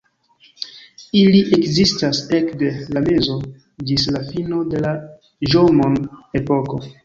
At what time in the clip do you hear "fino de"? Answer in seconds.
4.33-4.85